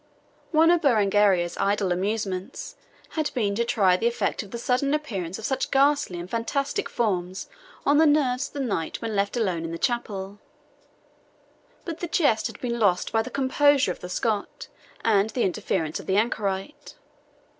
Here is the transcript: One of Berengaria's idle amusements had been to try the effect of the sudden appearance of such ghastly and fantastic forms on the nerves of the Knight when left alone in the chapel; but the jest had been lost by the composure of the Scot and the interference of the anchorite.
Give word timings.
One 0.49 0.71
of 0.71 0.81
Berengaria's 0.81 1.57
idle 1.59 1.91
amusements 1.91 2.75
had 3.09 3.29
been 3.35 3.53
to 3.53 3.63
try 3.63 3.95
the 3.97 4.07
effect 4.07 4.41
of 4.41 4.49
the 4.49 4.57
sudden 4.57 4.95
appearance 4.95 5.37
of 5.37 5.45
such 5.45 5.69
ghastly 5.69 6.19
and 6.19 6.27
fantastic 6.27 6.89
forms 6.89 7.47
on 7.85 7.99
the 7.99 8.07
nerves 8.07 8.47
of 8.47 8.53
the 8.53 8.61
Knight 8.61 8.99
when 8.99 9.15
left 9.15 9.37
alone 9.37 9.63
in 9.63 9.69
the 9.69 9.77
chapel; 9.77 10.39
but 11.85 11.99
the 11.99 12.07
jest 12.07 12.47
had 12.47 12.59
been 12.61 12.79
lost 12.79 13.11
by 13.11 13.21
the 13.21 13.29
composure 13.29 13.91
of 13.91 13.99
the 13.99 14.09
Scot 14.09 14.69
and 15.05 15.29
the 15.29 15.43
interference 15.43 15.99
of 15.99 16.07
the 16.07 16.17
anchorite. 16.17 16.95